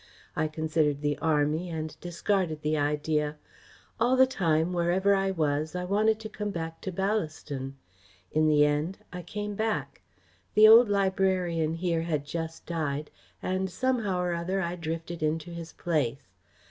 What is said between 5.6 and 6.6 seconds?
I wanted to come